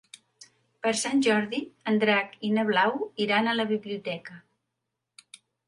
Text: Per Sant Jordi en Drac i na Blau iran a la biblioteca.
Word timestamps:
Per 0.85 0.93
Sant 1.01 1.21
Jordi 1.27 1.59
en 1.93 2.01
Drac 2.05 2.33
i 2.51 2.51
na 2.57 2.65
Blau 2.71 2.97
iran 3.29 3.53
a 3.53 3.55
la 3.61 3.69
biblioteca. 3.75 4.43